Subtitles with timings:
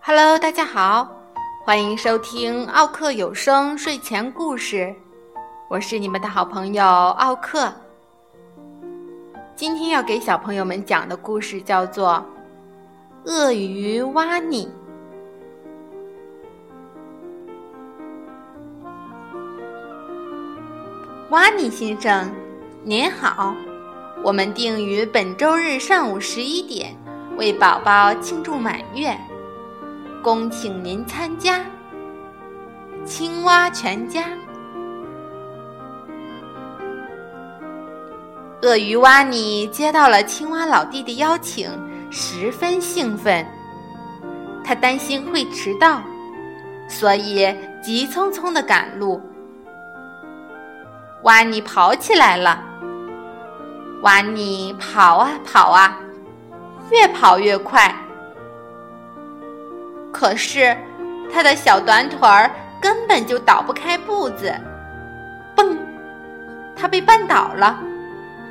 [0.00, 1.08] Hello，大家好，
[1.64, 4.94] 欢迎收听奥克有声睡前故事，
[5.68, 7.72] 我是你们的好朋友奥克。
[9.54, 12.24] 今天要给小朋友们讲的故事叫做
[13.30, 14.66] 《鳄鱼挖你》。
[21.30, 22.32] 挖尼先生，
[22.84, 23.54] 您好，
[24.24, 26.96] 我们定于本周日上午十一点
[27.36, 29.14] 为宝宝庆祝满月。
[30.22, 31.60] 恭请您参加。
[33.04, 34.24] 青蛙全家，
[38.62, 41.70] 鳄鱼蛙尼接到了青蛙老弟的邀请，
[42.10, 43.46] 十分兴奋。
[44.64, 46.02] 他担心会迟到，
[46.88, 49.20] 所以急匆匆的赶路。
[51.22, 52.62] 瓦尼跑起来了，
[54.02, 55.98] 瓦尼跑啊跑啊，
[56.90, 57.92] 越跑越快。
[60.12, 60.76] 可是，
[61.32, 64.54] 他的小短腿儿根本就倒不开步子，
[65.56, 65.76] 蹦，
[66.76, 67.78] 他被绊倒了，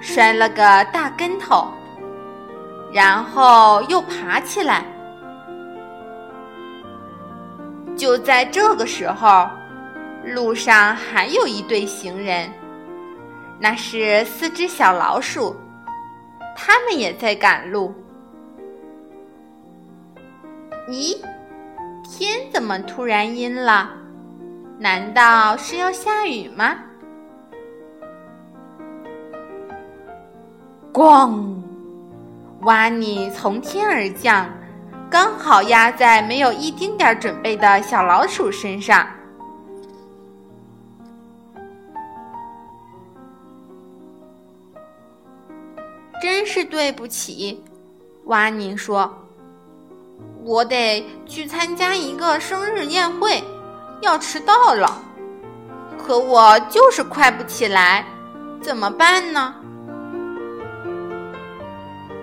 [0.00, 1.68] 摔了个大跟头，
[2.90, 4.84] 然后又爬起来。
[7.96, 9.48] 就在这个时候，
[10.24, 12.50] 路上还有一对行人，
[13.60, 15.54] 那是四只小老鼠，
[16.56, 17.94] 它们也在赶路。
[20.88, 21.16] 咦？
[22.02, 23.90] 天怎么突然阴了？
[24.78, 26.76] 难道是要下雨吗？
[30.92, 31.54] 咣！
[32.62, 34.48] 蛙尼从天而降，
[35.10, 39.06] 刚好压在没有一丁点准备的小老鼠身上。
[46.34, 47.62] 真是对不起，
[48.24, 49.08] 蛙尼说。
[50.42, 53.40] 我得去参加一个生日宴会，
[54.00, 55.00] 要迟到了。
[55.96, 58.04] 可我就是快不起来，
[58.60, 59.54] 怎么办呢？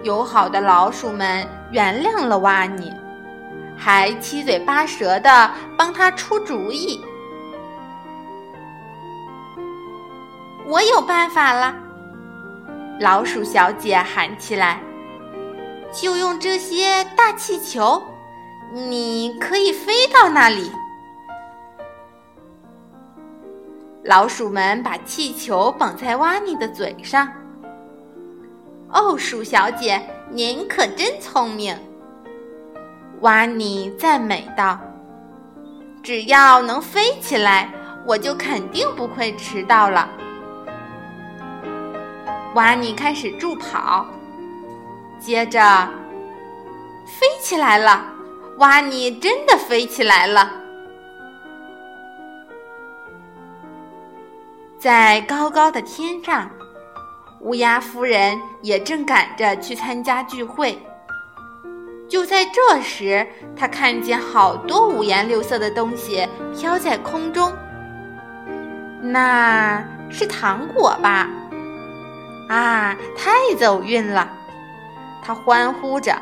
[0.03, 2.91] 友好的老鼠们原谅了蛙尼，
[3.77, 6.99] 还七嘴八舌的帮他出主意。
[10.67, 11.73] 我有办法了！
[13.01, 14.79] 老鼠小姐喊起来
[15.91, 17.99] ：“就用这些大气球！”
[18.71, 20.71] 你可以飞到那里。
[24.03, 27.27] 老鼠们把气球绑在蛙尼的嘴上。
[28.89, 31.75] 哦，鼠小姐，您可真聪明！
[33.21, 34.79] 蛙尼赞美道
[36.03, 37.67] ：“只要能飞起来，
[38.05, 40.07] 我就肯定不会迟到了。”
[42.53, 44.05] 瓦尼开始助跑，
[45.19, 45.87] 接着
[47.05, 48.05] 飞起来了。
[48.57, 50.51] 瓦尼真的飞起来了，
[54.77, 56.49] 在高高的天上，
[57.39, 60.77] 乌鸦夫人也正赶着去参加聚会。
[62.09, 63.25] 就在这时，
[63.55, 67.51] 她看见好多五颜六色的东西飘在空中，
[69.01, 71.29] 那是糖果吧？
[72.51, 74.27] 啊，太走运了！
[75.23, 76.13] 他欢呼着。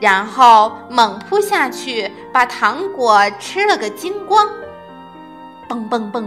[0.00, 4.48] 然后猛扑下去，把糖果吃了个精光。
[5.68, 6.26] 蹦蹦蹦，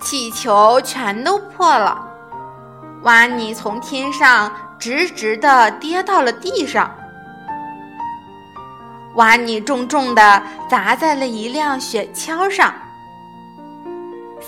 [0.00, 2.04] 气球全都破了。
[3.02, 6.90] 瓦尼从天上直直的跌到了地上。
[9.14, 12.74] 瓦尼重重的砸在了一辆雪橇上。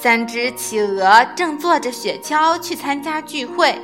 [0.00, 3.76] 三只企鹅正坐着雪橇去参加聚会。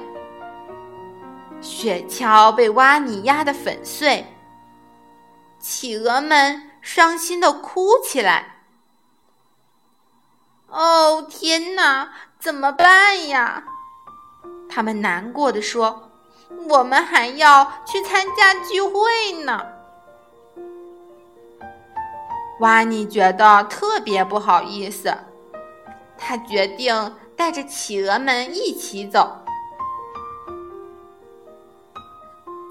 [1.60, 4.24] 雪橇被蛙尼压得粉碎，
[5.58, 8.58] 企鹅们伤心的哭起来。
[10.68, 13.64] 哦，天哪，怎么办呀？
[14.68, 16.12] 他们难过的说
[16.70, 19.66] ：“我们还要去参加聚会呢。”
[22.60, 25.12] 蛙尼觉得特别不好意思，
[26.26, 29.36] 他决定带着企鹅们一起走。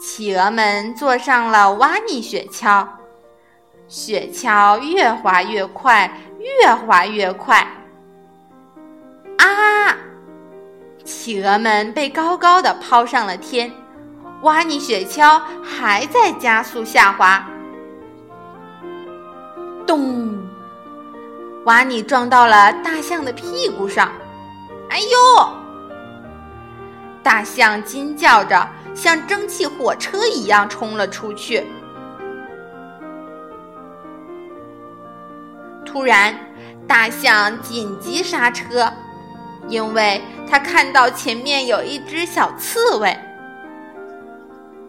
[0.02, 2.88] 企鹅们坐上了蛙尼雪橇，
[3.88, 7.66] 雪橇越滑越快，越滑越快。
[9.38, 9.96] 啊！
[11.06, 13.72] 企鹅们被高高的抛上了天，
[14.42, 17.48] 挖泥雪橇还在加速下滑。
[19.86, 20.43] 咚！
[21.65, 24.12] 瓦尼撞到了大象的屁股上，
[24.89, 25.50] 哎呦！
[27.24, 31.65] 大象惊叫着，像蒸汽火车一样冲了出去。
[35.86, 36.36] 突然，
[36.86, 38.92] 大象紧急刹车，
[39.69, 43.18] 因为他看到前面有一只小刺猬。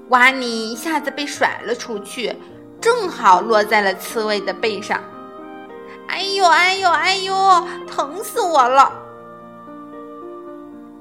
[0.09, 2.35] 瓦尼一下子被甩了出去，
[2.81, 5.00] 正好落在了刺猬的背上。
[6.09, 7.35] 哎呦哎呦哎呦，
[7.87, 8.93] 疼死我了！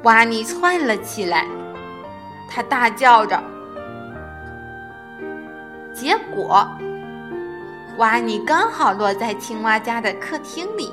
[0.03, 1.47] 瓦尼窜了起来，
[2.49, 3.41] 他大叫着。
[5.93, 6.67] 结果，
[7.97, 10.91] 瓦尼刚好落在青蛙家的客厅里。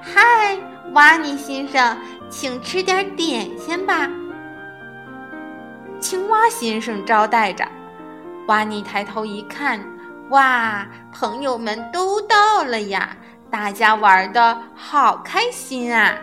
[0.00, 0.56] 嗨，
[0.92, 1.96] 瓦尼先生，
[2.30, 4.08] 请吃点点心吧。
[5.98, 7.66] 青蛙先生招待着。
[8.46, 9.80] 瓦尼抬头一看，
[10.30, 13.16] 哇，朋友们都到了呀！
[13.48, 16.18] 大家玩的好开心啊！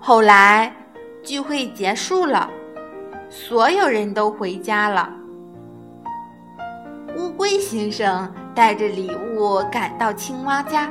[0.00, 0.74] 后来
[1.22, 2.48] 聚会结束了，
[3.28, 5.12] 所有人都回家了。
[7.14, 10.90] 乌龟先生带着礼物赶到青蛙家，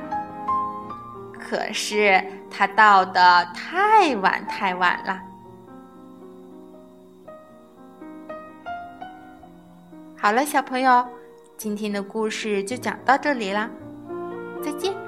[1.34, 5.20] 可是他到的太晚太晚了。
[10.24, 11.04] 好了，小朋友，
[11.58, 13.68] 今天的故事就讲到这里啦，
[14.64, 15.01] 再见。